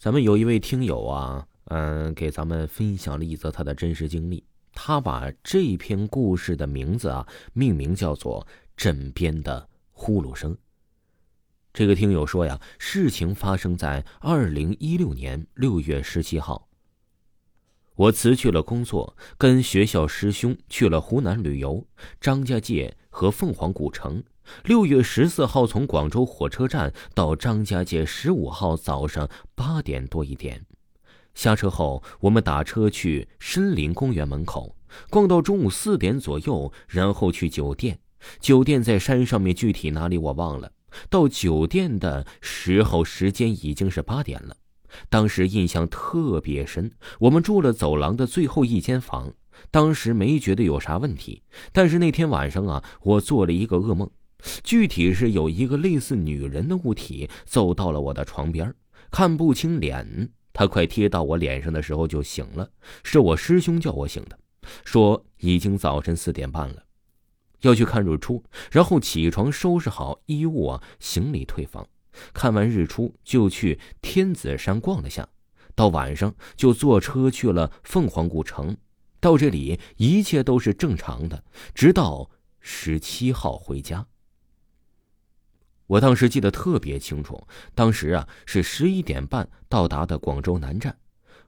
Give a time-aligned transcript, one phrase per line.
[0.00, 4.42] 咱们有一位听友啊，嗯，给咱们分享了一则他的真实经历。
[4.72, 10.56] 他把这篇故事的名字啊，命名叫做“枕边的呼噜声”。
[11.74, 16.69] 这个听友说呀，事情发生在二零一六年六月十七号。
[17.96, 21.86] 我辞去了工作，跟学校师兄去了湖南旅游，
[22.20, 24.22] 张家界和凤凰古城。
[24.64, 30.64] 六月十四号从广州火车站到张家界，十五号早上八点多一点。
[31.34, 34.74] 下车后，我们打车去森林公园门口
[35.08, 37.98] 逛到中午四点左右，然后去酒店。
[38.40, 40.72] 酒店在山上面，具体哪里我忘了。
[41.08, 44.56] 到酒店的时候，时间已经是八点了。
[45.08, 49.32] 当时印象特别深，我们住了走廊的最后一间房。
[49.70, 54.10] 当时没觉得有啥问题，但是那天晚上啊，我做了一个噩梦。
[54.64, 58.74] 具体是有一个类似女人的物体走到了我的床边，
[59.10, 60.30] 看不清脸。
[60.52, 62.70] 他快贴到我脸上的时候就醒了，
[63.02, 64.38] 是我师兄叫我醒的，
[64.84, 66.82] 说已经早晨四点半了，
[67.60, 71.86] 要去看日出，然后起床收拾好衣物啊，行李退房。
[72.32, 75.28] 看完日出就去天子山逛了下，
[75.74, 78.76] 到晚上就坐车去了凤凰古城。
[79.20, 84.06] 到这里一切都是正常的，直到十七号回家。
[85.86, 90.96] 我当时记得特别清楚，当时啊是十一点半到达的广州南站，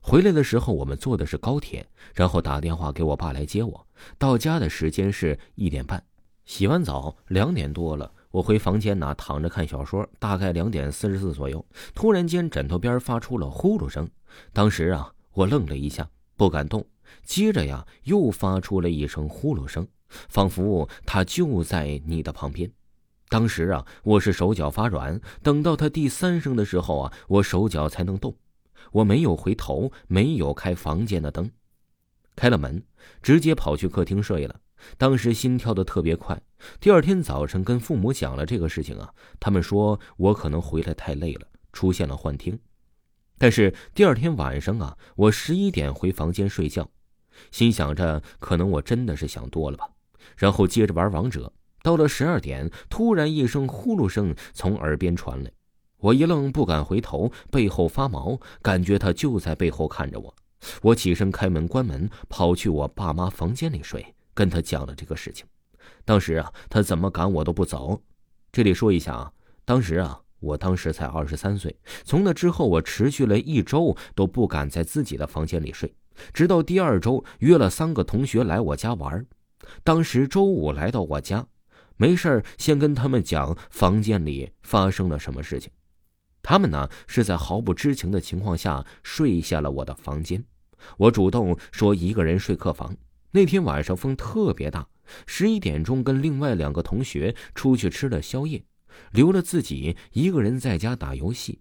[0.00, 3.86] 回来的时候我们坐的是高铁，然后打电话给我爸来接我。
[4.18, 6.04] 到家的时间是一点半，
[6.44, 14.08] 洗完澡两点多了，我回房间呢躺着看小说，大概两点四十四左右，突然间枕头边发出了呼噜声，
[14.54, 16.84] 当时啊我愣了一下，不敢动，
[17.24, 22.70] 接着呀又发出了一声呼噜声，仿佛他就在你的旁边。
[23.28, 25.20] 当时啊，我是手脚发软。
[25.42, 28.34] 等到他第三声的时候啊，我手脚才能动。
[28.92, 31.50] 我没有回头，没有开房间的灯，
[32.34, 32.82] 开了门，
[33.22, 34.58] 直接跑去客厅睡了。
[34.98, 36.40] 当时心跳的特别快。
[36.80, 42.58] 第二天早晨跟父母讲了这个事情啊，他们说我可能回来太累了，出现了幻听。
[43.38, 46.88] 但是第二天晚上啊，我十一点回房间睡觉，
[47.50, 49.88] 心想着可能我真的是想多了吧，
[50.36, 51.52] 然后接着玩王者。
[51.82, 55.50] 到了十二点，突然一声呼噜声从耳边传来，
[55.98, 60.32] 我一愣，不敢回头，背后发毛，感觉他就在背后看着我。
[60.82, 65.44] 我起身开门关门，跑去我爸妈房间里睡，跟他讲了这个事情。
[66.04, 68.02] 当时啊，他怎么赶我都不走。
[68.50, 69.32] 这里说一下啊，
[69.64, 71.74] 当时啊，我当时才二十三岁。
[72.04, 75.94] 从那之后，我持续了一周都不敢在自己的房间里睡，
[76.32, 79.24] 直到第二周约了三个同学来我家玩。
[79.84, 81.46] 当时周五来到我家。
[81.98, 85.70] 没事先跟他们讲房间里发生了什么事情。
[86.42, 90.42] 他们呢是在毫不知情的情况下睡下了我的房间。
[90.96, 92.96] 我主动说一个人睡客房。
[93.30, 94.84] 那天晚上风特别大，
[95.26, 98.62] 十一点钟跟另外两个同学出去吃了宵夜，
[99.12, 101.60] 留了自己一个人在家打游戏。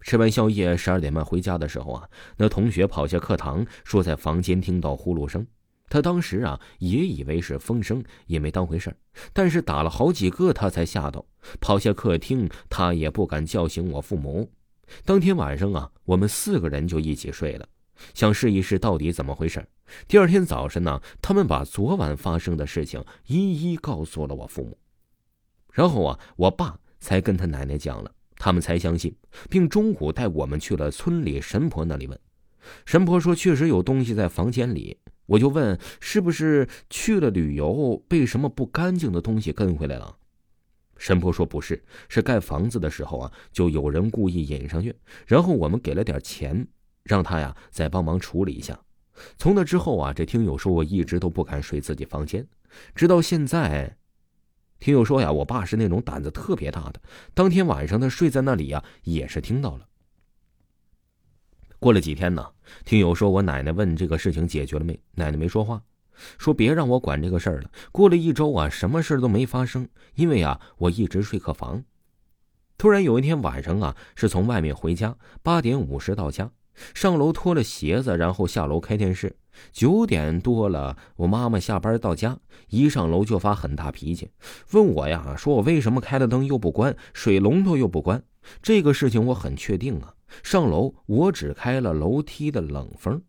[0.00, 5.46] 吃完宵夜，十二点半回家的时候啊，那同学跑下课堂说在房间听到呼噜声。
[5.88, 8.94] 他当时啊也以为是风声，也没当回事
[9.32, 11.24] 但是打了好几个，他才吓到，
[11.60, 14.50] 跑下客厅，他也不敢叫醒我父母。
[15.04, 17.68] 当天晚上啊，我们四个人就一起睡了，
[18.14, 19.64] 想试一试到底怎么回事
[20.08, 24.78] 第二天早晨呢，他们把昨晚发生的事情一一告诉了我父母，
[25.72, 29.14] 然后啊，我爸才跟他奶奶讲了，他们才相信，
[29.48, 32.18] 并中午带我们去了村里神婆那里问，
[32.84, 34.98] 神婆说确实有东西在房间里。
[35.26, 40.16] 我就问，是不是去了旅游被什么不干净的东西跟回来了？
[40.96, 44.94] 神婆说不是，是盖房子的时候啊，就有人故意引上去，
[45.26, 46.68] 然后我们给了点钱，
[47.02, 48.78] 让他呀再帮忙处理一下。
[49.36, 52.46] 从那之后啊，这听友说我一直都不敢睡自己房间，
[52.94, 53.96] 直到现在。
[54.78, 57.00] 听友说呀，我爸是那种胆子特别大的，
[57.32, 59.88] 当天晚上他睡在那里呀，也是听到了。
[61.78, 62.46] 过了几天呢，
[62.84, 64.98] 听友说我奶奶问这个事情解决了没？
[65.14, 65.82] 奶奶没说话，
[66.36, 67.70] 说别让我管这个事儿了。
[67.90, 71.82] 过了一周啊，什么事都没发生，因为啊，我一直睡客房。
[72.76, 76.50] 突然有一天晚上啊，是从外面回家，八点五十到家，
[76.94, 79.36] 上楼脱了鞋子，然后下楼开电视。
[79.72, 82.38] 九点多了，我妈妈下班到家，
[82.68, 84.30] 一上楼就发很大脾气，
[84.72, 88.22] 问我呀，说我为什么开了灯又不关，水龙头又不关？
[88.60, 90.14] 这个事情我很确定啊。
[90.42, 93.22] 上楼，我只开了楼梯的冷风。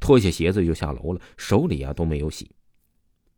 [0.00, 2.50] 脱下鞋子就下楼了，手里啊都没有洗。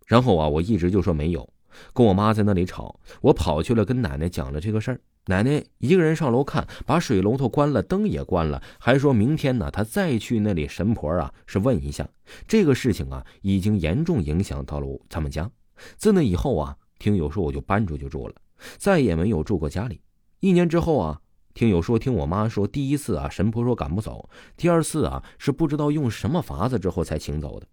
[0.07, 1.49] 然后啊，我一直就说没有。
[1.93, 5.01] 跟我妈在那里吵，我跑去了跟奶奶讲了这个事儿。
[5.29, 12.09] 奶奶一个人上楼看，把水龙头关了，灯也关了，还说明天呢，她再去那里神婆啊，是问一下
[12.47, 15.51] 这个事情啊，已经严重影响到了他们家。
[15.97, 18.35] 自那以后啊，听友说我就搬出去住了，
[18.79, 20.01] 再也没有住过家里。
[20.39, 21.21] 一年之后啊，
[21.55, 27.67] 听友说听我妈说，第一次啊，神婆说赶不走，第二次啊是不知道用什么法子之后才请走的。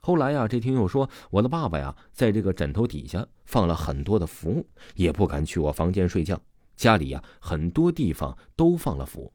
[0.00, 4.66] 后来呀，这听友说我的爸爸呀，在这个枕头底下放了很多的符，
[4.96, 6.40] 也不敢去我房间睡觉。
[6.76, 9.32] 家里呀，很多地方都放了符。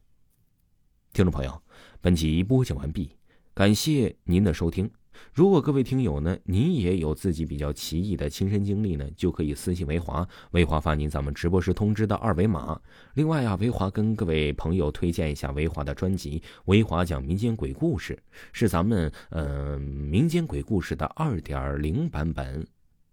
[1.12, 1.62] 听众朋友，
[2.00, 3.16] 本集播讲完毕，
[3.54, 4.90] 感谢您的收听。
[5.34, 12.80] 如果各位听友呢，您也有自己比较奇异的亲身经历呢，就可以私信维华，维华发您咱们直播时通知的二维码。
[13.14, 18.14] 另外啊，维华跟各位朋友推荐一下维华的专辑《维华讲民间鬼故事》，
[18.52, 22.66] 是咱们呃民间鬼故事的二点零版本。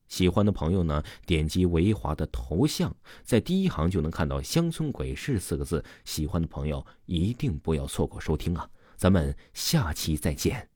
[0.07, 5.83] 喜欢的朋友呢，点击维华的头像，在第一行就能看到“乡村鬼市”四个字。
[6.05, 8.69] 喜欢的朋友一定不要错过收听啊！
[8.95, 10.69] 咱们下期再见。